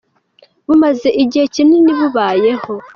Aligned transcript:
bumaze 0.67 1.09
igihe 1.23 1.45
kinini 1.53 1.91
bubayeho. 1.99 2.73